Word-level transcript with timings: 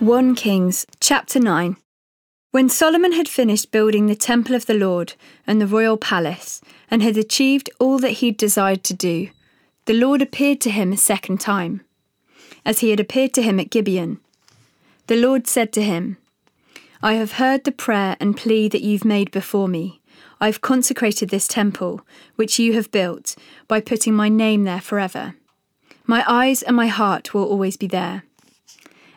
1 0.00 0.34
Kings 0.34 0.86
chapter 0.98 1.38
9 1.38 1.76
When 2.52 2.70
Solomon 2.70 3.12
had 3.12 3.28
finished 3.28 3.70
building 3.70 4.06
the 4.06 4.14
temple 4.14 4.54
of 4.54 4.64
the 4.64 4.72
Lord 4.72 5.12
and 5.46 5.60
the 5.60 5.66
royal 5.66 5.98
palace, 5.98 6.62
and 6.90 7.02
had 7.02 7.18
achieved 7.18 7.68
all 7.78 7.98
that 7.98 8.12
he'd 8.12 8.38
desired 8.38 8.82
to 8.84 8.94
do, 8.94 9.28
the 9.84 9.92
Lord 9.92 10.22
appeared 10.22 10.58
to 10.62 10.70
him 10.70 10.90
a 10.90 10.96
second 10.96 11.38
time, 11.38 11.82
as 12.64 12.78
he 12.78 12.88
had 12.88 12.98
appeared 12.98 13.34
to 13.34 13.42
him 13.42 13.60
at 13.60 13.68
Gibeon. 13.68 14.20
The 15.06 15.16
Lord 15.16 15.46
said 15.46 15.70
to 15.74 15.82
him, 15.82 16.16
I 17.02 17.12
have 17.14 17.32
heard 17.32 17.64
the 17.64 17.70
prayer 17.70 18.16
and 18.18 18.34
plea 18.34 18.70
that 18.70 18.80
you've 18.80 19.04
made 19.04 19.30
before 19.30 19.68
me. 19.68 20.00
I've 20.40 20.62
consecrated 20.62 21.28
this 21.28 21.46
temple, 21.46 22.00
which 22.36 22.58
you 22.58 22.72
have 22.72 22.90
built, 22.90 23.36
by 23.68 23.82
putting 23.82 24.14
my 24.14 24.30
name 24.30 24.64
there 24.64 24.80
forever. 24.80 25.34
My 26.06 26.24
eyes 26.26 26.62
and 26.62 26.74
my 26.74 26.86
heart 26.86 27.34
will 27.34 27.44
always 27.44 27.76
be 27.76 27.86
there. 27.86 28.22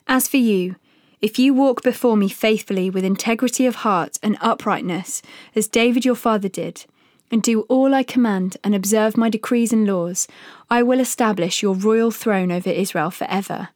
As 0.08 0.28
for 0.28 0.38
you, 0.38 0.76
if 1.24 1.40
you 1.40 1.54
walk 1.54 1.82
before 1.84 2.18
me 2.18 2.28
faithfully 2.28 2.90
with 2.90 3.06
integrity 3.06 3.66
of 3.66 3.76
heart 3.76 4.20
and 4.22 4.38
uprightness, 4.42 5.22
as 5.56 5.70
David 5.70 6.04
your 6.04 6.16
father 6.16 6.50
did, 6.50 6.86
and 7.32 7.42
do 7.42 7.62
all 7.62 7.94
I 7.94 8.04
command 8.04 8.58
and 8.62 8.76
observe 8.76 9.16
my 9.16 9.30
decrees 9.30 9.72
and 9.72 9.88
laws, 9.88 10.28
I 10.70 10.84
will 10.84 11.00
establish 11.00 11.64
your 11.64 11.76
royal 11.76 12.12
throne 12.12 12.52
over 12.52 12.70
Israel 12.70 13.10
forever. 13.10 13.70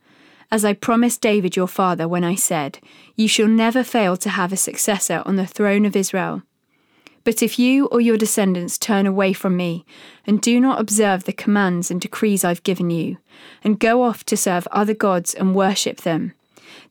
As 0.52 0.66
I 0.66 0.74
promised 0.74 1.22
David 1.22 1.56
your 1.56 1.70
father 1.70 2.06
when 2.06 2.26
I 2.26 2.36
said, 2.36 2.80
You 3.16 3.30
shall 3.30 3.48
never 3.48 3.82
fail 3.82 4.18
to 4.18 4.30
have 4.30 4.52
a 4.52 4.58
successor 4.58 5.24
on 5.26 5.38
the 5.38 5.48
throne 5.48 5.86
of 5.86 5.96
Israel. 5.96 6.44
But 7.24 7.42
if 7.42 7.58
you 7.58 7.86
or 7.86 8.02
your 8.02 8.18
descendants 8.18 8.78
turn 8.78 9.08
away 9.08 9.32
from 9.32 9.56
me, 9.56 9.86
and 10.26 10.42
do 10.42 10.60
not 10.60 10.82
observe 10.82 11.24
the 11.24 11.32
commands 11.32 11.90
and 11.90 12.02
decrees 12.02 12.44
I've 12.44 12.64
given 12.64 12.90
you, 12.90 13.20
and 13.64 13.80
go 13.80 14.04
off 14.04 14.26
to 14.26 14.36
serve 14.36 14.68
other 14.68 14.94
gods 14.94 15.34
and 15.34 15.56
worship 15.56 16.02
them, 16.02 16.34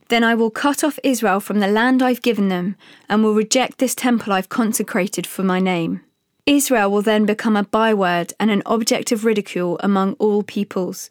then 0.09 0.23
I 0.23 0.35
will 0.35 0.49
cut 0.49 0.83
off 0.83 0.99
Israel 1.03 1.39
from 1.39 1.59
the 1.59 1.67
land 1.67 2.01
I've 2.01 2.21
given 2.21 2.47
them, 2.47 2.75
and 3.09 3.23
will 3.23 3.33
reject 3.33 3.77
this 3.77 3.95
temple 3.95 4.33
I've 4.33 4.49
consecrated 4.49 5.27
for 5.27 5.43
my 5.43 5.59
name. 5.59 6.01
Israel 6.45 6.89
will 6.89 7.01
then 7.01 7.25
become 7.25 7.57
a 7.57 7.63
byword 7.63 8.33
and 8.39 8.49
an 8.49 8.63
object 8.65 9.11
of 9.11 9.25
ridicule 9.25 9.77
among 9.83 10.13
all 10.13 10.43
peoples. 10.43 11.09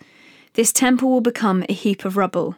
This 0.55 0.73
temple 0.73 1.11
will 1.11 1.21
become 1.21 1.65
a 1.69 1.75
heap 1.75 2.05
of 2.05 2.17
rubble. 2.17 2.57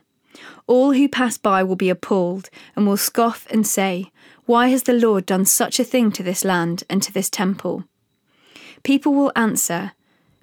All 0.68 0.92
who 0.92 1.08
pass 1.08 1.36
by 1.36 1.64
will 1.64 1.74
be 1.76 1.90
appalled, 1.90 2.50
and 2.76 2.86
will 2.86 2.96
scoff 2.96 3.46
and 3.50 3.66
say, 3.66 4.12
why 4.46 4.68
has 4.68 4.84
the 4.84 4.92
Lord 4.92 5.26
done 5.26 5.44
such 5.44 5.80
a 5.80 5.84
thing 5.84 6.12
to 6.12 6.22
this 6.22 6.44
land 6.44 6.84
and 6.88 7.02
to 7.02 7.12
this 7.12 7.28
temple? 7.28 7.84
People 8.82 9.12
will 9.12 9.32
answer, 9.34 9.92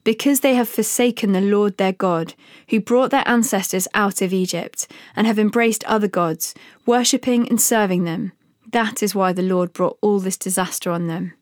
Because 0.06 0.40
they 0.40 0.54
have 0.54 0.70
forsaken 0.70 1.34
the 1.34 1.42
Lord 1.42 1.76
their 1.76 1.92
God, 1.92 2.36
who 2.70 2.80
brought 2.80 3.12
their 3.12 3.28
ancestors 3.28 3.90
out 3.94 4.22
of 4.22 4.32
Egypt, 4.32 4.88
and 5.16 5.28
have 5.28 5.38
embraced 5.38 5.84
other 5.84 6.08
gods, 6.08 6.56
worshipping 6.86 7.50
and 7.50 7.60
serving 7.60 8.06
them. 8.06 8.32
That 8.72 9.04
is 9.04 9.14
why 9.14 9.34
the 9.34 9.42
Lord 9.42 9.74
brought 9.74 9.98
all 10.02 10.20
this 10.20 10.38
disaster 10.38 10.92
on 10.92 11.08
them. 11.08 11.34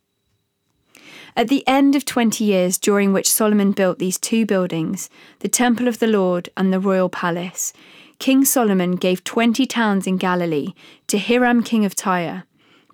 At 1.36 1.50
the 1.50 1.68
end 1.68 1.96
of 1.96 2.06
twenty 2.06 2.46
years 2.46 2.78
during 2.78 3.12
which 3.12 3.32
Solomon 3.32 3.74
built 3.74 4.00
these 4.00 4.18
two 4.18 4.46
buildings, 4.46 5.10
the 5.40 5.50
Temple 5.50 5.88
of 5.88 6.00
the 6.00 6.08
Lord 6.08 6.50
and 6.56 6.72
the 6.72 6.80
royal 6.80 7.10
palace, 7.10 7.74
King 8.20 8.46
Solomon 8.46 8.96
gave 8.96 9.24
twenty 9.24 9.66
towns 9.66 10.08
in 10.08 10.18
Galilee 10.18 10.74
to 11.08 11.18
Hiram 11.18 11.64
king 11.64 11.84
of 11.84 11.96
Tyre 11.96 12.44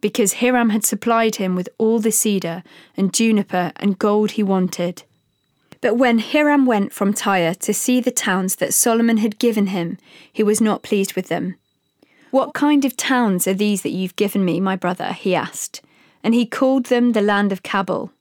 because 0.02 0.36
Hiram 0.36 0.70
had 0.70 0.86
supplied 0.86 1.36
him 1.36 1.56
with 1.56 1.70
all 1.78 2.00
the 2.00 2.12
cedar 2.12 2.64
and 2.98 3.14
juniper 3.14 3.72
and 3.76 4.00
gold 4.00 4.32
he 4.32 4.42
wanted. 4.42 5.04
But 5.82 5.96
when 5.96 6.20
Hiram 6.20 6.66
went 6.66 6.92
from 6.92 7.14
Tyre 7.14 7.54
to 7.56 7.74
see 7.74 8.02
the 8.02 8.12
towns 8.12 8.58
that 8.58 8.74
Solomon 8.74 9.18
had 9.18 9.40
given 9.40 9.68
him, 9.68 9.98
he 10.32 10.44
was 10.44 10.60
not 10.60 10.84
pleased 10.84 11.14
with 11.16 11.30
them. 11.30 11.56
What 12.32 12.54
kind 12.54 12.86
of 12.86 12.98
towns 12.98 13.48
are 13.48 13.54
these 13.54 13.82
that 13.82 13.90
you've 13.90 14.16
given 14.16 14.46
me, 14.46 14.60
my 14.60 14.76
brother? 14.76 15.14
he 15.14 15.34
asked, 15.34 15.82
and 16.24 16.34
he 16.34 16.46
called 16.46 16.86
them 16.86 17.14
the 17.14 17.22
land 17.22 17.52
of 17.52 17.64
Cabul. 17.64 18.12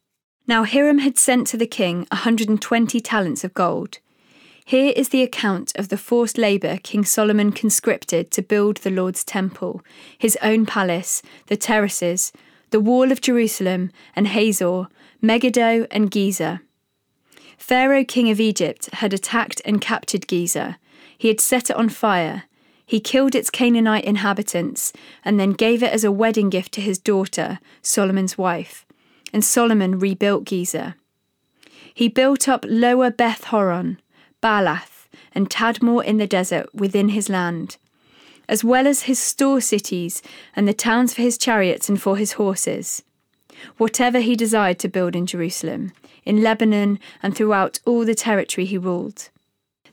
Now 0.46 0.64
Hiram 0.64 0.98
had 0.98 1.18
sent 1.18 1.46
to 1.48 1.56
the 1.58 1.66
king 1.66 2.06
a 2.10 2.16
hundred 2.16 2.48
and 2.48 2.60
twenty 2.60 3.00
talents 3.00 3.44
of 3.44 3.52
gold. 3.52 3.98
Here 4.64 4.92
is 4.96 5.10
the 5.10 5.22
account 5.22 5.72
of 5.76 5.88
the 5.88 5.98
forced 5.98 6.38
labour 6.38 6.78
King 6.82 7.04
Solomon 7.04 7.52
conscripted 7.52 8.30
to 8.30 8.42
build 8.42 8.78
the 8.78 8.90
Lord's 8.90 9.24
temple, 9.24 9.82
his 10.16 10.38
own 10.42 10.64
palace, 10.64 11.22
the 11.48 11.56
terraces, 11.56 12.32
the 12.70 12.80
wall 12.80 13.10
of 13.10 13.20
Jerusalem, 13.20 13.90
and 14.14 14.28
Hazor, 14.28 14.88
Megiddo, 15.20 15.86
and 15.90 16.10
Gezer. 16.10 16.60
Pharaoh, 17.58 18.04
king 18.04 18.30
of 18.30 18.40
Egypt, 18.40 18.88
had 18.94 19.12
attacked 19.12 19.60
and 19.64 19.80
captured 19.80 20.26
Gezer. 20.26 20.76
He 21.18 21.28
had 21.28 21.40
set 21.40 21.68
it 21.68 21.76
on 21.76 21.88
fire. 21.88 22.44
He 22.86 23.00
killed 23.00 23.34
its 23.34 23.50
Canaanite 23.50 24.04
inhabitants 24.04 24.92
and 25.24 25.38
then 25.38 25.52
gave 25.52 25.82
it 25.82 25.92
as 25.92 26.04
a 26.04 26.12
wedding 26.12 26.48
gift 26.48 26.72
to 26.74 26.80
his 26.80 26.98
daughter, 26.98 27.58
Solomon's 27.82 28.38
wife. 28.38 28.86
And 29.32 29.44
Solomon 29.44 29.98
rebuilt 29.98 30.44
Gezer. 30.44 30.94
He 31.92 32.08
built 32.08 32.48
up 32.48 32.64
Lower 32.66 33.10
Beth 33.10 33.44
Horon, 33.44 34.00
Baalath, 34.42 35.06
and 35.34 35.50
Tadmor 35.50 36.02
in 36.02 36.16
the 36.16 36.26
desert 36.26 36.72
within 36.74 37.10
his 37.10 37.28
land, 37.28 37.76
as 38.48 38.64
well 38.64 38.86
as 38.86 39.02
his 39.02 39.18
store 39.18 39.60
cities 39.60 40.22
and 40.56 40.66
the 40.66 40.72
towns 40.72 41.12
for 41.12 41.22
his 41.22 41.36
chariots 41.36 41.88
and 41.88 42.00
for 42.00 42.16
his 42.16 42.32
horses. 42.32 43.02
Whatever 43.76 44.20
he 44.20 44.36
desired 44.36 44.78
to 44.80 44.88
build 44.88 45.16
in 45.16 45.26
Jerusalem, 45.26 45.92
in 46.24 46.42
Lebanon, 46.42 46.98
and 47.22 47.34
throughout 47.34 47.80
all 47.84 48.04
the 48.04 48.14
territory 48.14 48.64
he 48.64 48.78
ruled. 48.78 49.30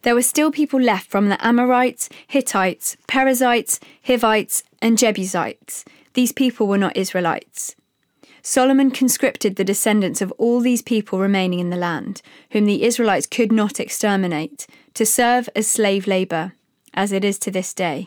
There 0.01 0.15
were 0.15 0.21
still 0.21 0.51
people 0.51 0.79
left 0.79 1.09
from 1.09 1.29
the 1.29 1.45
Amorites, 1.45 2.09
Hittites, 2.27 2.95
Perizzites, 3.07 3.79
Hivites, 4.05 4.63
and 4.81 4.97
Jebusites. 4.97 5.83
These 6.13 6.31
people 6.31 6.67
were 6.67 6.77
not 6.77 6.95
Israelites. 6.95 7.75
Solomon 8.43 8.91
conscripted 8.91 9.55
the 9.55 9.63
descendants 9.63 10.21
of 10.21 10.31
all 10.33 10.59
these 10.59 10.83
people 10.83 11.17
remaining 11.17 11.57
in 11.57 11.71
the 11.71 11.75
land, 11.75 12.21
whom 12.51 12.65
the 12.65 12.83
Israelites 12.83 13.25
could 13.25 13.51
not 13.51 13.79
exterminate, 13.79 14.67
to 14.93 15.03
serve 15.03 15.49
as 15.55 15.65
slave 15.65 16.05
labour, 16.05 16.53
as 16.93 17.11
it 17.11 17.25
is 17.25 17.39
to 17.39 17.49
this 17.49 17.73
day. 17.73 18.05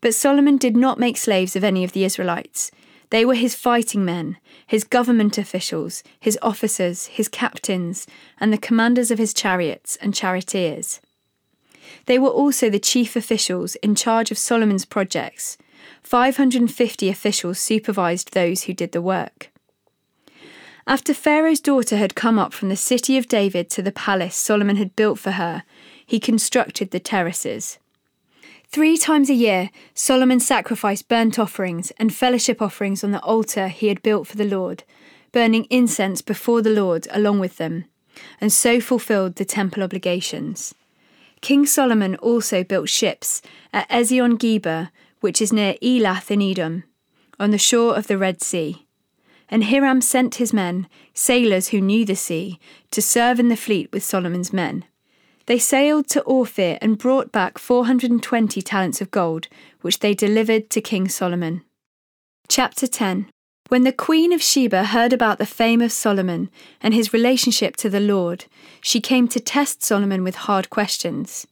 But 0.00 0.16
Solomon 0.16 0.56
did 0.56 0.76
not 0.76 0.98
make 0.98 1.16
slaves 1.16 1.54
of 1.54 1.62
any 1.62 1.84
of 1.84 1.92
the 1.92 2.04
Israelites. 2.04 2.72
They 3.12 3.26
were 3.26 3.34
his 3.34 3.54
fighting 3.54 4.06
men, 4.06 4.38
his 4.66 4.84
government 4.84 5.36
officials, 5.36 6.02
his 6.18 6.38
officers, 6.40 7.08
his 7.08 7.28
captains, 7.28 8.06
and 8.40 8.50
the 8.50 8.56
commanders 8.56 9.10
of 9.10 9.18
his 9.18 9.34
chariots 9.34 9.98
and 10.00 10.14
charioteers. 10.14 10.98
They 12.06 12.18
were 12.18 12.30
also 12.30 12.70
the 12.70 12.78
chief 12.78 13.14
officials 13.14 13.74
in 13.76 13.94
charge 13.94 14.30
of 14.30 14.38
Solomon's 14.38 14.86
projects. 14.86 15.58
550 16.02 17.10
officials 17.10 17.58
supervised 17.58 18.32
those 18.32 18.62
who 18.62 18.72
did 18.72 18.92
the 18.92 19.02
work. 19.02 19.50
After 20.86 21.12
Pharaoh's 21.12 21.60
daughter 21.60 21.98
had 21.98 22.14
come 22.14 22.38
up 22.38 22.54
from 22.54 22.70
the 22.70 22.76
city 22.76 23.18
of 23.18 23.28
David 23.28 23.68
to 23.72 23.82
the 23.82 23.92
palace 23.92 24.36
Solomon 24.36 24.76
had 24.76 24.96
built 24.96 25.18
for 25.18 25.32
her, 25.32 25.64
he 26.06 26.18
constructed 26.18 26.92
the 26.92 26.98
terraces. 26.98 27.78
Three 28.72 28.96
times 28.96 29.28
a 29.28 29.34
year, 29.34 29.68
Solomon 29.92 30.40
sacrificed 30.40 31.06
burnt 31.06 31.38
offerings 31.38 31.90
and 31.98 32.14
fellowship 32.14 32.62
offerings 32.62 33.04
on 33.04 33.10
the 33.10 33.20
altar 33.20 33.68
he 33.68 33.88
had 33.88 34.02
built 34.02 34.26
for 34.26 34.38
the 34.38 34.46
Lord, 34.46 34.84
burning 35.30 35.66
incense 35.68 36.22
before 36.22 36.62
the 36.62 36.70
Lord 36.70 37.06
along 37.10 37.38
with 37.38 37.58
them, 37.58 37.84
and 38.40 38.50
so 38.50 38.80
fulfilled 38.80 39.36
the 39.36 39.44
temple 39.44 39.82
obligations. 39.82 40.74
King 41.42 41.66
Solomon 41.66 42.16
also 42.16 42.64
built 42.64 42.88
ships 42.88 43.42
at 43.74 43.86
Ezion 43.90 44.38
Geber, 44.38 44.88
which 45.20 45.42
is 45.42 45.52
near 45.52 45.74
Elath 45.82 46.30
in 46.30 46.40
Edom. 46.40 46.84
on 47.38 47.50
the 47.50 47.58
shore 47.58 47.94
of 47.94 48.06
the 48.06 48.16
Red 48.16 48.40
Sea. 48.40 48.86
And 49.50 49.64
Hiram 49.64 50.00
sent 50.00 50.36
his 50.36 50.54
men, 50.54 50.88
sailors 51.12 51.68
who 51.68 51.80
knew 51.82 52.06
the 52.06 52.16
sea, 52.16 52.58
to 52.90 53.02
serve 53.02 53.38
in 53.38 53.48
the 53.48 53.56
fleet 53.56 53.92
with 53.92 54.02
Solomon's 54.02 54.50
men. 54.50 54.86
They 55.46 55.58
sailed 55.58 56.08
to 56.08 56.22
Ophir 56.24 56.78
and 56.80 56.98
brought 56.98 57.32
back 57.32 57.58
420 57.58 58.62
talents 58.62 59.00
of 59.00 59.10
gold, 59.10 59.48
which 59.80 59.98
they 59.98 60.14
delivered 60.14 60.70
to 60.70 60.80
King 60.80 61.08
Solomon. 61.08 61.62
Chapter 62.48 62.86
10 62.86 63.26
When 63.68 63.82
the 63.82 63.92
Queen 63.92 64.32
of 64.32 64.42
Sheba 64.42 64.84
heard 64.84 65.12
about 65.12 65.38
the 65.38 65.46
fame 65.46 65.80
of 65.80 65.90
Solomon 65.90 66.48
and 66.80 66.94
his 66.94 67.12
relationship 67.12 67.76
to 67.76 67.90
the 67.90 68.00
Lord, 68.00 68.44
she 68.80 69.00
came 69.00 69.26
to 69.28 69.40
test 69.40 69.82
Solomon 69.82 70.22
with 70.22 70.36
hard 70.46 70.70
questions. 70.70 71.46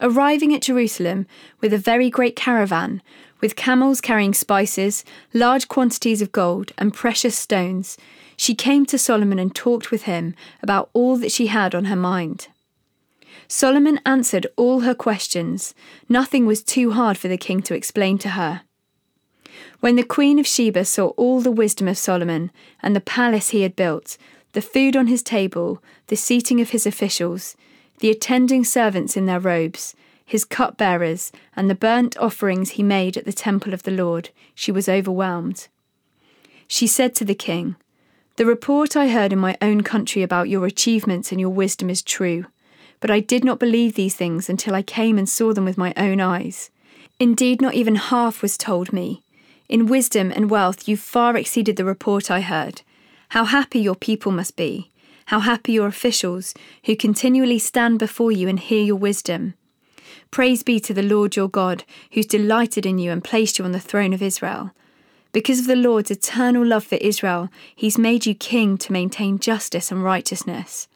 Arriving 0.00 0.52
at 0.52 0.62
Jerusalem 0.62 1.26
with 1.60 1.72
a 1.72 1.78
very 1.78 2.10
great 2.10 2.34
caravan, 2.34 3.00
with 3.40 3.54
camels 3.54 4.00
carrying 4.00 4.34
spices, 4.34 5.04
large 5.32 5.68
quantities 5.68 6.20
of 6.20 6.32
gold, 6.32 6.72
and 6.78 6.92
precious 6.92 7.38
stones, 7.38 7.96
she 8.36 8.56
came 8.56 8.84
to 8.86 8.98
Solomon 8.98 9.38
and 9.38 9.54
talked 9.54 9.92
with 9.92 10.02
him 10.02 10.34
about 10.62 10.90
all 10.94 11.16
that 11.18 11.30
she 11.30 11.46
had 11.46 11.76
on 11.76 11.84
her 11.84 11.96
mind. 11.96 12.48
Solomon 13.48 14.00
answered 14.06 14.46
all 14.56 14.80
her 14.80 14.94
questions. 14.94 15.74
Nothing 16.08 16.46
was 16.46 16.62
too 16.62 16.92
hard 16.92 17.18
for 17.18 17.28
the 17.28 17.36
king 17.36 17.62
to 17.62 17.74
explain 17.74 18.18
to 18.18 18.30
her. 18.30 18.62
When 19.80 19.96
the 19.96 20.02
queen 20.02 20.38
of 20.38 20.46
Sheba 20.46 20.84
saw 20.84 21.08
all 21.08 21.40
the 21.40 21.50
wisdom 21.50 21.88
of 21.88 21.98
Solomon 21.98 22.50
and 22.82 22.96
the 22.96 23.00
palace 23.00 23.50
he 23.50 23.62
had 23.62 23.76
built, 23.76 24.16
the 24.52 24.62
food 24.62 24.96
on 24.96 25.08
his 25.08 25.22
table, 25.22 25.82
the 26.06 26.16
seating 26.16 26.60
of 26.60 26.70
his 26.70 26.86
officials, 26.86 27.56
the 28.00 28.10
attending 28.10 28.64
servants 28.64 29.16
in 29.16 29.26
their 29.26 29.40
robes, 29.40 29.94
his 30.24 30.44
cupbearers, 30.44 31.30
and 31.54 31.68
the 31.68 31.74
burnt 31.74 32.16
offerings 32.16 32.70
he 32.70 32.82
made 32.82 33.16
at 33.16 33.24
the 33.24 33.32
temple 33.32 33.74
of 33.74 33.82
the 33.82 33.90
Lord, 33.90 34.30
she 34.54 34.72
was 34.72 34.88
overwhelmed. 34.88 35.68
She 36.66 36.86
said 36.86 37.14
to 37.16 37.24
the 37.24 37.34
king, 37.34 37.76
The 38.36 38.46
report 38.46 38.96
I 38.96 39.08
heard 39.08 39.32
in 39.32 39.38
my 39.38 39.56
own 39.60 39.82
country 39.82 40.22
about 40.22 40.48
your 40.48 40.66
achievements 40.66 41.30
and 41.30 41.40
your 41.40 41.50
wisdom 41.50 41.90
is 41.90 42.02
true, 42.02 42.46
but 43.00 43.10
I 43.10 43.20
did 43.20 43.44
not 43.44 43.58
believe 43.58 43.94
these 43.94 44.14
things 44.14 44.48
until 44.48 44.74
I 44.74 44.82
came 44.82 45.18
and 45.18 45.28
saw 45.28 45.52
them 45.52 45.64
with 45.64 45.78
my 45.78 45.92
own 45.96 46.20
eyes. 46.20 46.70
Indeed, 47.18 47.60
not 47.60 47.74
even 47.74 47.94
half 47.96 48.42
was 48.42 48.58
told 48.58 48.92
me. 48.92 49.22
In 49.68 49.86
wisdom 49.86 50.32
and 50.34 50.50
wealth 50.50 50.88
you 50.88 50.96
far 50.96 51.36
exceeded 51.36 51.76
the 51.76 51.84
report 51.84 52.30
I 52.30 52.40
heard. 52.40 52.82
How 53.30 53.44
happy 53.44 53.80
your 53.80 53.94
people 53.94 54.32
must 54.32 54.56
be! 54.56 54.90
How 55.26 55.40
happy 55.40 55.72
your 55.72 55.86
officials, 55.86 56.54
who 56.84 56.94
continually 56.94 57.58
stand 57.58 57.98
before 57.98 58.30
you 58.30 58.46
and 58.46 58.60
hear 58.60 58.82
your 58.82 58.96
wisdom. 58.96 59.54
Praise 60.30 60.62
be 60.62 60.78
to 60.80 60.92
the 60.92 61.02
Lord 61.02 61.34
your 61.34 61.48
God, 61.48 61.84
who's 62.12 62.26
delighted 62.26 62.84
in 62.84 62.98
you 62.98 63.10
and 63.10 63.24
placed 63.24 63.58
you 63.58 63.64
on 63.64 63.72
the 63.72 63.80
throne 63.80 64.12
of 64.12 64.22
Israel. 64.22 64.72
Because 65.32 65.60
of 65.60 65.66
the 65.66 65.76
Lord's 65.76 66.10
eternal 66.10 66.64
love 66.64 66.84
for 66.84 66.96
Israel, 66.96 67.48
he's 67.74 67.96
made 67.96 68.26
you 68.26 68.34
king 68.34 68.76
to 68.78 68.92
maintain 68.92 69.38
justice 69.38 69.90
and 69.90 70.04
righteousness. 70.04 70.88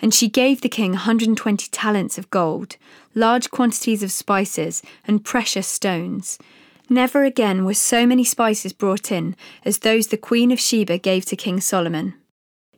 And 0.00 0.12
she 0.12 0.28
gave 0.28 0.60
the 0.60 0.68
king 0.68 0.92
120 0.92 1.68
talents 1.70 2.18
of 2.18 2.30
gold, 2.30 2.76
large 3.14 3.50
quantities 3.50 4.02
of 4.02 4.12
spices, 4.12 4.82
and 5.06 5.24
precious 5.24 5.66
stones. 5.66 6.38
Never 6.88 7.24
again 7.24 7.64
were 7.64 7.74
so 7.74 8.06
many 8.06 8.22
spices 8.22 8.72
brought 8.72 9.10
in 9.10 9.34
as 9.64 9.78
those 9.78 10.08
the 10.08 10.16
Queen 10.16 10.52
of 10.52 10.60
Sheba 10.60 10.98
gave 10.98 11.24
to 11.26 11.36
King 11.36 11.60
Solomon. 11.60 12.14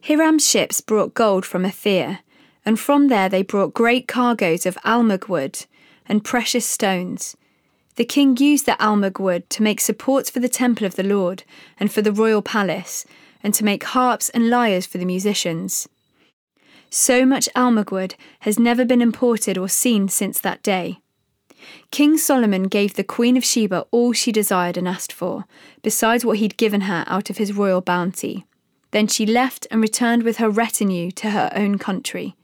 Hiram's 0.00 0.48
ships 0.48 0.80
brought 0.80 1.14
gold 1.14 1.44
from 1.44 1.66
Ophir, 1.66 2.20
and 2.64 2.80
from 2.80 3.08
there 3.08 3.28
they 3.28 3.42
brought 3.42 3.74
great 3.74 4.08
cargoes 4.08 4.64
of 4.64 4.76
almug 4.84 5.28
wood 5.28 5.66
and 6.06 6.24
precious 6.24 6.64
stones. 6.64 7.36
The 7.96 8.04
king 8.04 8.36
used 8.36 8.64
the 8.64 8.76
almug 8.80 9.18
wood 9.18 9.50
to 9.50 9.62
make 9.62 9.80
supports 9.80 10.30
for 10.30 10.40
the 10.40 10.48
temple 10.48 10.86
of 10.86 10.94
the 10.94 11.02
Lord 11.02 11.42
and 11.78 11.92
for 11.92 12.00
the 12.00 12.12
royal 12.12 12.42
palace, 12.42 13.04
and 13.42 13.52
to 13.54 13.64
make 13.64 13.84
harps 13.84 14.28
and 14.30 14.48
lyres 14.48 14.86
for 14.86 14.98
the 14.98 15.04
musicians. 15.04 15.88
So 16.90 17.26
much 17.26 17.48
almug 17.54 17.90
wood 17.90 18.14
has 18.40 18.58
never 18.58 18.84
been 18.84 19.02
imported 19.02 19.58
or 19.58 19.68
seen 19.68 20.08
since 20.08 20.40
that 20.40 20.62
day. 20.62 21.00
King 21.90 22.16
Solomon 22.16 22.64
gave 22.64 22.94
the 22.94 23.04
Queen 23.04 23.36
of 23.36 23.44
Sheba 23.44 23.86
all 23.90 24.12
she 24.12 24.32
desired 24.32 24.76
and 24.76 24.88
asked 24.88 25.12
for, 25.12 25.44
besides 25.82 26.24
what 26.24 26.38
he'd 26.38 26.56
given 26.56 26.82
her 26.82 27.04
out 27.06 27.30
of 27.30 27.36
his 27.36 27.52
royal 27.52 27.80
bounty. 27.80 28.46
Then 28.90 29.06
she 29.06 29.26
left 29.26 29.66
and 29.70 29.82
returned 29.82 30.22
with 30.22 30.38
her 30.38 30.48
retinue 30.48 31.10
to 31.12 31.30
her 31.30 31.50
own 31.54 31.78
country. 31.78 32.36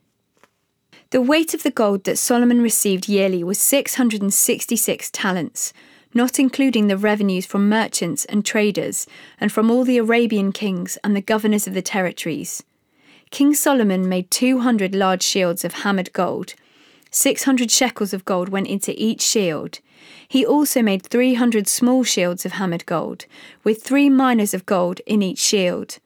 The 1.11 1.23
weight 1.23 1.55
of 1.55 1.63
the 1.63 1.71
gold 1.71 2.05
that 2.05 2.19
Solomon 2.19 2.61
received 2.61 3.09
yearly 3.09 3.45
was 3.45 3.59
666 3.59 5.11
talents, 5.11 5.73
not 6.13 6.39
including 6.39 6.89
the 6.89 6.99
revenues 6.99 7.47
from 7.47 7.69
merchants 7.69 8.25
and 8.27 8.45
traders, 8.45 9.07
and 9.41 9.51
from 9.53 9.71
all 9.71 9.85
the 9.85 9.99
Arabian 9.99 10.53
kings 10.53 10.99
and 11.05 11.15
the 11.15 11.23
governors 11.23 11.67
of 11.67 11.75
the 11.75 11.83
territories. 11.83 12.63
King 13.35 13.53
Solomon 13.53 14.09
made 14.09 14.31
200 14.31 14.95
large 14.95 15.25
shields 15.25 15.65
of 15.65 15.83
hammered 15.83 16.13
gold. 16.13 16.55
600 17.11 17.69
shekels 17.69 18.15
of 18.15 18.25
gold 18.25 18.49
went 18.49 18.69
into 18.69 18.95
each 18.97 19.23
shield. 19.23 19.81
He 20.29 20.47
also 20.47 20.83
made 20.83 21.03
300 21.03 21.67
small 21.67 22.05
shields 22.05 22.47
of 22.47 22.53
hammered 22.53 22.87
gold, 22.87 23.27
with 23.65 23.83
three 23.83 24.09
minas 24.09 24.55
of 24.55 24.67
gold 24.67 25.01
in 25.05 25.21
each 25.21 25.41
shield. 25.41 25.99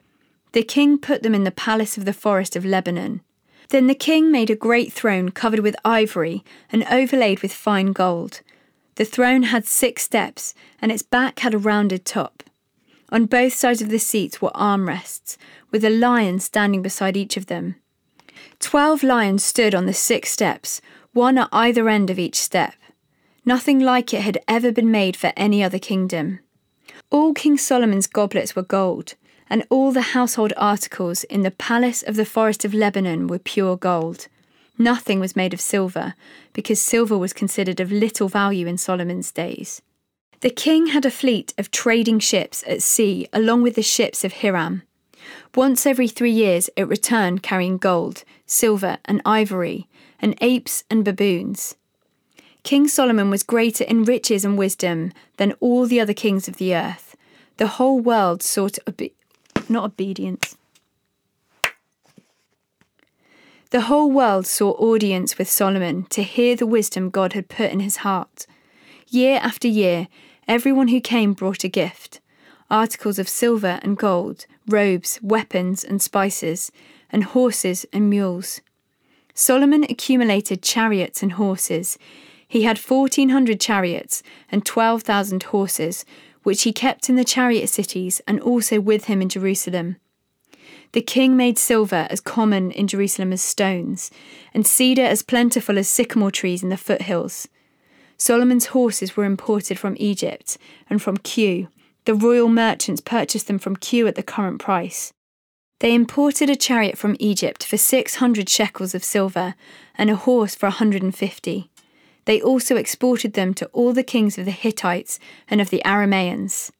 The 0.53 0.63
king 0.63 0.97
put 0.97 1.21
them 1.21 1.35
in 1.35 1.43
the 1.43 1.51
palace 1.51 1.99
of 1.99 2.05
the 2.05 2.13
forest 2.13 2.55
of 2.55 2.65
Lebanon. 2.65 3.21
Then 3.69 3.85
the 3.85 3.93
king 3.93 4.31
made 4.31 4.49
a 4.49 4.55
great 4.55 4.91
throne 4.91 5.29
covered 5.29 5.59
with 5.59 5.75
ivory 5.85 6.43
and 6.71 6.83
overlaid 6.85 7.43
with 7.43 7.53
fine 7.53 7.91
gold. 7.91 8.41
The 8.95 9.05
throne 9.05 9.43
had 9.43 9.67
six 9.67 10.01
steps, 10.01 10.55
and 10.81 10.91
its 10.91 11.03
back 11.03 11.41
had 11.41 11.53
a 11.53 11.59
rounded 11.59 12.05
top. 12.05 12.41
On 13.11 13.25
both 13.25 13.53
sides 13.53 13.81
of 13.81 13.89
the 13.89 13.99
seats 13.99 14.41
were 14.41 14.51
armrests, 14.55 15.37
with 15.71 15.83
a 15.83 15.89
lion 15.89 16.39
standing 16.39 16.81
beside 16.81 17.17
each 17.17 17.37
of 17.37 17.47
them. 17.47 17.75
Twelve 18.59 19.03
lions 19.03 19.43
stood 19.43 19.73
on 19.73 19.85
the 19.85 19.93
six 19.93 20.31
steps, 20.31 20.81
one 21.13 21.37
at 21.37 21.49
either 21.51 21.89
end 21.89 22.09
of 22.09 22.19
each 22.19 22.35
step. 22.35 22.75
Nothing 23.45 23.79
like 23.79 24.13
it 24.13 24.21
had 24.21 24.37
ever 24.47 24.71
been 24.71 24.91
made 24.91 25.15
for 25.15 25.33
any 25.35 25.63
other 25.63 25.79
kingdom. 25.79 26.39
All 27.09 27.33
King 27.33 27.57
Solomon's 27.57 28.05
goblets 28.05 28.55
were 28.55 28.63
gold, 28.63 29.15
and 29.49 29.65
all 29.69 29.91
the 29.91 30.13
household 30.13 30.53
articles 30.55 31.23
in 31.23 31.41
the 31.41 31.49
palace 31.51 32.03
of 32.03 32.15
the 32.15 32.25
forest 32.25 32.63
of 32.63 32.73
Lebanon 32.73 33.25
were 33.25 33.39
pure 33.39 33.75
gold. 33.75 34.27
Nothing 34.77 35.19
was 35.19 35.35
made 35.35 35.53
of 35.53 35.59
silver, 35.59 36.13
because 36.53 36.79
silver 36.79 37.17
was 37.17 37.33
considered 37.33 37.79
of 37.79 37.91
little 37.91 38.29
value 38.29 38.67
in 38.67 38.77
Solomon's 38.77 39.31
days. 39.31 39.81
The 40.41 40.49
king 40.49 40.87
had 40.87 41.05
a 41.05 41.11
fleet 41.11 41.53
of 41.57 41.69
trading 41.69 42.19
ships 42.19 42.63
at 42.65 42.81
sea 42.81 43.27
along 43.33 43.61
with 43.61 43.75
the 43.75 43.81
ships 43.81 44.23
of 44.23 44.35
Hiram. 44.35 44.83
Once 45.53 45.85
every 45.85 46.07
three 46.07 46.31
years 46.31 46.69
it 46.77 46.87
returned 46.87 47.43
carrying 47.43 47.77
gold, 47.77 48.23
silver, 48.45 48.99
and 49.03 49.21
ivory, 49.25 49.89
and 50.21 50.37
apes 50.39 50.85
and 50.89 51.03
baboons. 51.03 51.75
King 52.63 52.87
Solomon 52.87 53.29
was 53.29 53.43
greater 53.43 53.83
in 53.83 54.05
riches 54.05 54.45
and 54.45 54.57
wisdom 54.57 55.11
than 55.35 55.53
all 55.59 55.85
the 55.85 55.99
other 55.99 56.13
kings 56.13 56.47
of 56.47 56.55
the 56.55 56.73
earth. 56.73 57.17
The 57.57 57.67
whole 57.67 57.99
world 57.99 58.41
sought 58.41 58.79
obe- 58.87 59.11
not 59.67 59.83
obedience. 59.83 60.55
The 63.71 63.81
whole 63.81 64.09
world 64.09 64.47
saw 64.47 64.71
audience 64.71 65.37
with 65.37 65.49
Solomon 65.49 66.05
to 66.11 66.23
hear 66.23 66.55
the 66.55 66.65
wisdom 66.65 67.09
God 67.09 67.33
had 67.33 67.49
put 67.49 67.71
in 67.71 67.81
his 67.81 67.97
heart. 67.97 68.47
Year 69.09 69.39
after 69.43 69.67
year, 69.67 70.07
everyone 70.49 70.87
who 70.87 70.99
came 70.99 71.31
brought 71.33 71.63
a 71.63 71.69
gift 71.69 72.19
articles 72.71 73.17
of 73.17 73.27
silver 73.27 73.79
and 73.81 73.97
gold, 73.97 74.45
robes, 74.67 75.19
weapons, 75.23 75.83
and 75.83 76.03
spices, 76.03 76.71
and 77.11 77.23
horses 77.23 77.83
and 77.91 78.07
mules. 78.11 78.61
Solomon 79.33 79.83
accumulated 79.85 80.61
chariots 80.61 81.23
and 81.23 81.31
horses. 81.33 81.97
He 82.47 82.61
had 82.63 82.77
1,400 82.77 83.59
chariots 83.59 84.21
and 84.51 84.63
12,000 84.63 85.43
horses, 85.43 86.05
which 86.43 86.61
he 86.61 86.71
kept 86.71 87.09
in 87.09 87.15
the 87.15 87.23
chariot 87.23 87.69
cities 87.69 88.21
and 88.27 88.39
also 88.39 88.79
with 88.79 89.05
him 89.05 89.19
in 89.23 89.29
Jerusalem. 89.29 89.95
The 90.91 91.01
king 91.01 91.35
made 91.35 91.57
silver 91.57 92.05
as 92.11 92.21
common 92.21 92.69
in 92.71 92.87
Jerusalem 92.87 93.33
as 93.33 93.41
stones, 93.41 94.11
and 94.53 94.67
cedar 94.67 95.05
as 95.05 95.23
plentiful 95.23 95.79
as 95.79 95.87
sycamore 95.87 96.31
trees 96.31 96.61
in 96.61 96.69
the 96.69 96.77
foothills. 96.77 97.47
Solomon's 98.19 98.67
horses 98.67 99.15
were 99.15 99.23
imported 99.23 99.79
from 99.79 99.95
Egypt 99.97 100.57
and 100.89 101.01
from 101.01 101.17
Kue. 101.17 101.69
The 102.03 102.13
royal 102.13 102.49
merchants 102.49 103.01
purchased 103.01 103.47
them 103.47 103.59
from 103.59 103.77
Kue 103.77 104.07
at 104.07 104.15
the 104.15 104.23
current 104.23 104.59
price. 104.59 105.13
They 105.79 105.93
imported 105.93 106.49
a 106.49 106.57
chariot 106.57 106.97
from 106.97 107.15
Egypt 107.19 107.63
for 107.63 107.77
600 107.77 108.49
shekels 108.49 108.93
of 108.93 109.03
silver 109.03 109.55
and 109.95 110.09
a 110.09 110.17
horse 110.17 110.53
for 110.53 110.65
a 110.65 110.69
150. 110.69 111.69
They 112.25 112.41
also 112.41 112.75
exported 112.75 113.33
them 113.33 113.53
to 113.53 113.67
all 113.67 113.93
the 113.93 114.03
kings 114.03 114.37
of 114.37 114.43
the 114.43 114.51
Hittites 114.51 115.19
and 115.47 115.61
of 115.61 115.69
the 115.69 115.81
Arameans. 115.85 116.71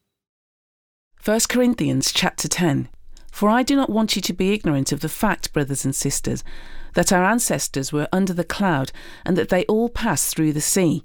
1 1.24 1.40
Corinthians 1.48 2.12
chapter 2.12 2.50
10 2.50 2.90
For 3.32 3.50
I 3.50 3.64
do 3.64 3.78
not 3.78 3.90
want 3.90 4.18
you 4.18 4.22
to 4.22 4.34
be 4.34 4.54
ignorant 4.54 4.92
of 4.92 5.00
the 5.00 5.10
fact, 5.10 5.54
brothers 5.54 5.86
and 5.86 5.96
sisters, 5.96 6.44
that 6.96 7.14
our 7.14 7.24
ancestors 7.24 7.94
were 7.94 8.10
under 8.12 8.34
the 8.34 8.44
cloud 8.44 8.92
and 9.26 9.38
that 9.38 9.48
they 9.48 9.64
all 9.66 9.88
passed 9.88 10.36
through 10.36 10.52
the 10.52 10.62
sea, 10.62 11.04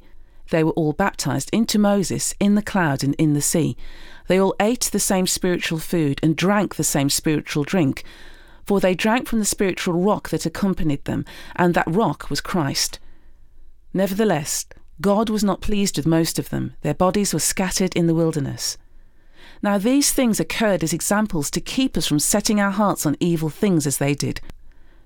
they 0.51 0.65
were 0.65 0.73
all 0.73 0.93
baptized 0.93 1.51
into 1.53 1.79
Moses 1.79 2.35
in 2.39 2.55
the 2.55 2.63
cloud 2.63 3.03
and 3.03 3.15
in 3.15 3.35
the 3.35 3.41
sea. 3.41 3.77
They 4.27 4.41
all 4.41 4.55
ate 4.61 4.89
the 4.93 5.01
same 5.01 5.27
spiritual 5.27 5.79
food 5.79 6.21
and 6.23 6.37
drank 6.37 6.75
the 6.75 6.85
same 6.85 7.11
spiritual 7.11 7.65
drink, 7.65 8.05
for 8.67 8.81
they 8.81 8.95
drank 8.95 9.29
from 9.29 9.39
the 9.39 9.45
spiritual 9.45 9.95
rock 9.95 10.31
that 10.31 10.47
accompanied 10.47 11.05
them, 11.05 11.25
and 11.57 11.75
that 11.75 11.87
rock 11.87 12.31
was 12.31 12.41
Christ. 12.41 12.99
Nevertheless, 13.93 14.67
God 15.01 15.29
was 15.29 15.45
not 15.45 15.61
pleased 15.61 15.97
with 15.97 16.07
most 16.07 16.39
of 16.39 16.51
them. 16.51 16.75
Their 16.83 16.95
bodies 16.95 17.35
were 17.35 17.41
scattered 17.41 17.95
in 17.97 18.07
the 18.07 18.15
wilderness. 18.15 18.79
Now, 19.63 19.79
these 19.79 20.13
things 20.13 20.41
occurred 20.41 20.83
as 20.83 20.93
examples 20.93 21.51
to 21.51 21.61
keep 21.61 21.97
us 21.97 22.07
from 22.07 22.19
setting 22.19 22.61
our 22.61 22.71
hearts 22.71 23.07
on 23.07 23.17
evil 23.21 23.49
things 23.49 23.87
as 23.87 23.99
they 23.99 24.15
did. 24.15 24.41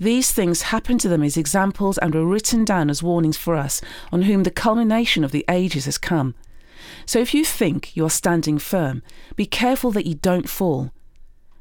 These 0.00 0.30
things 0.30 0.62
happened 0.62 1.00
to 1.00 1.08
them 1.08 1.22
as 1.22 1.36
examples 1.36 1.98
and 1.98 2.14
were 2.14 2.24
written 2.24 2.64
down 2.64 2.88
as 2.88 3.02
warnings 3.02 3.36
for 3.36 3.56
us, 3.56 3.80
on 4.12 4.22
whom 4.22 4.44
the 4.44 4.50
culmination 4.50 5.24
of 5.24 5.32
the 5.32 5.44
ages 5.48 5.86
has 5.86 5.98
come. 5.98 6.34
So 7.04 7.18
if 7.18 7.34
you 7.34 7.44
think 7.44 7.96
you 7.96 8.04
are 8.04 8.10
standing 8.10 8.58
firm, 8.58 9.02
be 9.34 9.46
careful 9.46 9.90
that 9.92 10.06
you 10.06 10.14
don't 10.14 10.48
fall. 10.48 10.92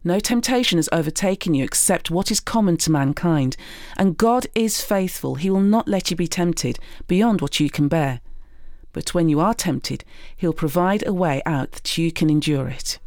No 0.04 0.20
temptation 0.20 0.78
has 0.78 0.88
overtaken 0.92 1.54
you 1.54 1.64
except 1.64 2.12
what 2.12 2.32
is 2.32 2.40
common 2.40 2.78
to 2.78 2.92
mankind, 2.92 3.58
and 3.98 4.18
God 4.18 4.46
is 4.54 4.82
faithful. 4.82 5.36
He 5.36 5.50
will 5.50 5.60
not 5.60 5.88
let 5.88 6.12
you 6.12 6.16
be 6.16 6.28
tempted 6.28 6.80
beyond 7.08 7.42
what 7.42 7.60
you 7.60 7.70
can 7.70 7.88
bear. 7.88 8.22
But 8.94 9.14
when 9.14 9.30
you 9.30 9.40
are 9.40 9.54
tempted, 9.54 10.04
He'll 10.36 10.54
provide 10.54 11.06
a 11.06 11.14
way 11.14 11.42
out 11.46 11.72
that 11.72 11.98
you 11.98 12.12
can 12.12 12.30
endure 12.30 12.68
it. 12.68 13.00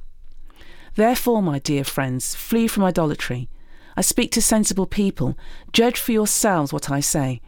Therefore, 0.96 1.42
my 1.42 1.58
dear 1.58 1.84
friends, 1.84 2.34
flee 2.34 2.66
from 2.66 2.84
idolatry. 2.84 3.48
I 3.96 4.00
speak 4.00 4.30
to 4.32 4.42
sensible 4.42 4.86
people. 4.86 5.36
Judge 5.72 5.98
for 5.98 6.12
yourselves 6.12 6.72
what 6.72 6.90
I 6.90 7.00
say. 7.00 7.40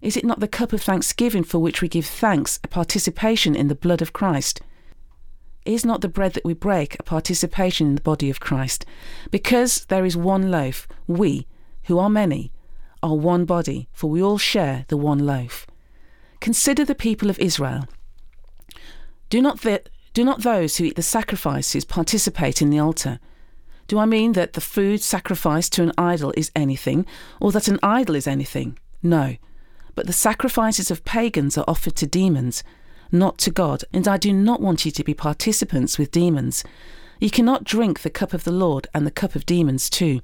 Is 0.00 0.16
it 0.16 0.24
not 0.24 0.40
the 0.40 0.48
cup 0.48 0.72
of 0.72 0.82
thanksgiving 0.82 1.44
for 1.44 1.58
which 1.58 1.82
we 1.82 1.88
give 1.88 2.06
thanks 2.06 2.58
a 2.64 2.68
participation 2.68 3.54
in 3.54 3.68
the 3.68 3.74
blood 3.74 4.00
of 4.00 4.12
Christ? 4.12 4.60
Is 5.66 5.84
not 5.84 6.00
the 6.00 6.08
bread 6.08 6.32
that 6.32 6.44
we 6.44 6.54
break 6.54 6.98
a 6.98 7.02
participation 7.02 7.88
in 7.88 7.94
the 7.96 8.00
body 8.00 8.30
of 8.30 8.40
Christ? 8.40 8.86
Because 9.30 9.84
there 9.86 10.06
is 10.06 10.16
one 10.16 10.50
loaf, 10.50 10.88
we, 11.06 11.46
who 11.84 11.98
are 11.98 12.08
many, 12.08 12.50
are 13.02 13.14
one 13.14 13.44
body, 13.44 13.88
for 13.92 14.08
we 14.08 14.22
all 14.22 14.38
share 14.38 14.86
the 14.88 14.96
one 14.96 15.18
loaf. 15.18 15.66
Consider 16.40 16.84
the 16.84 16.94
people 16.94 17.28
of 17.28 17.38
Israel. 17.38 17.86
Do 19.28 19.42
not, 19.42 19.60
th- 19.60 19.86
do 20.14 20.24
not 20.24 20.42
those 20.42 20.76
who 20.76 20.84
eat 20.84 20.96
the 20.96 21.02
sacrifices 21.02 21.84
participate 21.84 22.62
in 22.62 22.70
the 22.70 22.78
altar? 22.78 23.20
Do 23.90 23.98
I 23.98 24.06
mean 24.06 24.34
that 24.34 24.52
the 24.52 24.60
food 24.60 25.02
sacrificed 25.02 25.72
to 25.72 25.82
an 25.82 25.90
idol 25.98 26.32
is 26.36 26.52
anything, 26.54 27.06
or 27.40 27.50
that 27.50 27.66
an 27.66 27.80
idol 27.82 28.14
is 28.14 28.28
anything? 28.28 28.78
No. 29.02 29.34
But 29.96 30.06
the 30.06 30.12
sacrifices 30.12 30.92
of 30.92 31.04
pagans 31.04 31.58
are 31.58 31.64
offered 31.66 31.96
to 31.96 32.06
demons, 32.06 32.62
not 33.10 33.36
to 33.38 33.50
God, 33.50 33.82
and 33.92 34.06
I 34.06 34.16
do 34.16 34.32
not 34.32 34.60
want 34.60 34.84
you 34.84 34.92
to 34.92 35.02
be 35.02 35.12
participants 35.12 35.98
with 35.98 36.12
demons. 36.12 36.62
You 37.18 37.30
cannot 37.30 37.64
drink 37.64 38.02
the 38.02 38.10
cup 38.10 38.32
of 38.32 38.44
the 38.44 38.52
Lord 38.52 38.86
and 38.94 39.04
the 39.04 39.10
cup 39.10 39.34
of 39.34 39.44
demons 39.44 39.90
too. 39.90 40.20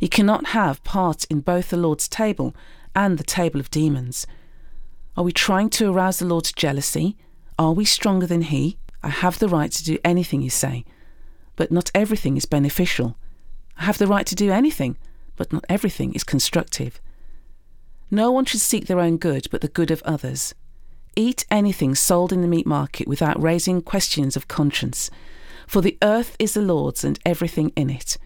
You 0.00 0.08
cannot 0.08 0.56
have 0.56 0.82
part 0.82 1.24
in 1.24 1.40
both 1.40 1.68
the 1.68 1.76
Lord's 1.76 2.08
table 2.08 2.56
and 2.96 3.18
the 3.18 3.22
table 3.22 3.60
of 3.60 3.70
demons. 3.70 4.26
Are 5.14 5.24
we 5.24 5.32
trying 5.32 5.68
to 5.76 5.92
arouse 5.92 6.20
the 6.20 6.24
Lord's 6.24 6.54
jealousy? 6.54 7.18
Are 7.58 7.74
we 7.74 7.84
stronger 7.84 8.26
than 8.26 8.40
He? 8.40 8.78
I 9.02 9.10
have 9.10 9.38
the 9.38 9.48
right 9.48 9.70
to 9.72 9.84
do 9.84 9.98
anything 10.06 10.40
you 10.40 10.48
say 10.48 10.86
but 11.60 11.70
not 11.70 11.90
everything 11.94 12.38
is 12.38 12.46
beneficial. 12.46 13.18
I 13.76 13.84
have 13.84 13.98
the 13.98 14.06
right 14.06 14.26
to 14.28 14.34
do 14.34 14.50
anything, 14.50 14.96
but 15.36 15.52
not 15.52 15.66
everything 15.68 16.14
is 16.14 16.24
constructive. 16.24 17.02
No 18.10 18.30
one 18.30 18.46
should 18.46 18.62
seek 18.62 18.86
their 18.86 18.98
own 18.98 19.18
good, 19.18 19.46
but 19.50 19.60
the 19.60 19.68
good 19.68 19.90
of 19.90 20.02
others. 20.06 20.54
Eat 21.16 21.44
anything 21.50 21.94
sold 21.94 22.32
in 22.32 22.40
the 22.40 22.48
meat 22.48 22.66
market 22.66 23.06
without 23.06 23.42
raising 23.42 23.82
questions 23.82 24.36
of 24.36 24.48
conscience, 24.48 25.10
for 25.66 25.82
the 25.82 25.98
earth 26.00 26.34
is 26.38 26.54
the 26.54 26.62
Lord's 26.62 27.04
and 27.04 27.18
everything 27.26 27.74
in 27.76 27.90
it. 27.90 28.16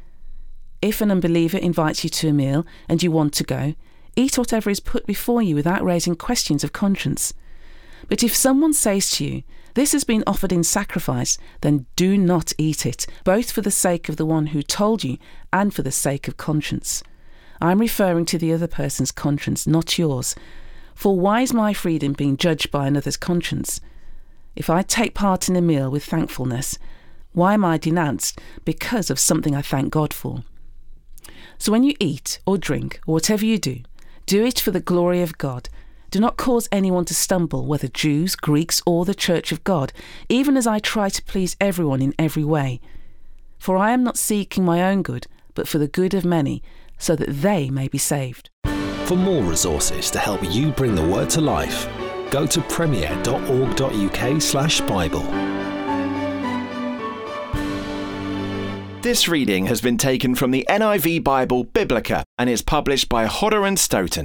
If 0.81 1.01
an 1.01 1.11
unbeliever 1.11 1.59
invites 1.59 2.05
you 2.05 2.11
to 2.11 2.29
a 2.29 2.33
meal 2.33 2.65
and 2.89 3.03
you 3.03 3.11
want 3.11 3.33
to 3.35 3.43
go, 3.43 3.75
eat 4.15 4.39
whatever 4.39 4.71
is 4.71 4.79
put 4.79 5.09
before 5.09 5.43
you 5.43 5.57
without 5.57 5.83
raising 5.83 6.15
questions 6.15 6.63
of 6.63 6.73
conscience. 6.73 7.35
But 8.07 8.23
if 8.23 8.33
someone 8.33 8.75
says 8.75 9.11
to 9.17 9.25
you, 9.25 9.43
this 9.75 9.93
has 9.93 10.05
been 10.05 10.25
offered 10.27 10.53
in 10.53 10.63
sacrifice, 10.63 11.37
then 11.61 11.87
do 11.97 12.17
not 12.17 12.53
eat 12.59 12.87
it, 12.87 13.07
both 13.25 13.51
for 13.51 13.61
the 13.61 13.71
sake 13.71 14.09
of 14.09 14.17
the 14.17 14.27
one 14.27 14.49
who 14.49 14.63
told 14.63 15.03
you 15.03 15.19
and 15.53 15.75
for 15.75 15.83
the 15.83 15.93
sake 15.93 16.29
of 16.29 16.37
conscience. 16.37 17.03
I 17.61 17.73
am 17.73 17.81
referring 17.81 18.25
to 18.27 18.39
the 18.39 18.53
other 18.53 18.69
person's 18.69 19.11
conscience, 19.11 19.67
not 19.67 19.99
yours. 19.99 20.35
For 20.95 21.19
why 21.19 21.41
is 21.41 21.53
my 21.53 21.73
freedom 21.73 22.13
being 22.13 22.37
judged 22.37 22.71
by 22.71 22.87
another's 22.87 23.17
conscience? 23.17 23.81
If 24.55 24.71
I 24.71 24.83
take 24.83 25.15
part 25.15 25.49
in 25.49 25.57
a 25.57 25.61
meal 25.61 25.91
with 25.91 26.05
thankfulness, 26.05 26.79
why 27.33 27.55
am 27.55 27.65
I 27.65 27.79
denounced 27.79 28.41
because 28.65 29.11
of 29.11 29.19
something 29.19 29.57
I 29.57 29.63
thank 29.63 29.91
God 29.91 30.15
for? 30.15 30.45
So 31.59 31.73
when 31.73 31.83
you 31.83 31.95
eat 31.99 32.39
or 32.47 32.59
drink 32.59 33.01
or 33.07 33.15
whatever 33.15 33.45
you 33.45 33.59
do, 33.59 33.81
do 34.27 34.45
it 34.45 34.61
for 34.61 34.71
the 34.71 34.81
glory 34.81 35.21
of 35.21 35.39
God 35.39 35.69
do 36.15 36.21
not 36.21 36.37
cause 36.37 36.69
anyone 36.71 37.05
to 37.05 37.13
stumble, 37.13 37.67
whether 37.67 37.89
Jews, 37.89 38.37
Greeks, 38.37 38.81
or 38.87 39.05
the 39.05 39.17
Church 39.17 39.51
of 39.51 39.65
God, 39.65 39.93
even 40.29 40.57
as 40.57 40.65
I 40.65 40.79
try 40.79 41.09
to 41.09 41.23
please 41.25 41.57
everyone 41.61 42.01
in 42.01 42.15
every 42.17 42.45
way. 42.45 42.81
For 43.59 43.77
I 43.77 43.91
am 43.91 44.05
not 44.05 44.17
seeking 44.17 44.65
my 44.65 44.81
own 44.81 45.03
good, 45.03 45.27
but 45.55 45.67
for 45.67 45.79
the 45.79 45.89
good 45.89 46.15
of 46.15 46.25
many, 46.25 46.63
so 46.99 47.17
that 47.17 47.43
they 47.43 47.69
may 47.69 47.89
be 47.89 47.99
saved. 47.99 48.49
For 49.07 49.17
more 49.17 49.43
resources 49.43 50.09
to 50.13 50.21
help 50.21 50.41
you 50.55 50.71
bring 50.71 50.95
the 50.95 51.05
word 51.05 51.31
to 51.31 51.41
life, 51.41 51.89
go 52.31 52.47
to 52.47 52.61
premier.org.uk/slash 52.61 54.81
Bible. 54.83 55.25
This 59.03 59.27
reading 59.27 59.67
has 59.67 59.81
been 59.81 59.99
taken 59.99 60.37
from 60.37 60.53
the 60.53 60.65
NIV 60.71 61.25
Bible 61.25 61.65
Biblica 61.65 62.23
and 62.39 62.49
is 62.49 62.63
published 62.63 63.09
by 63.09 63.27
Hodder 63.27 63.67
and 63.67 63.77
Stoughton. 63.77 64.23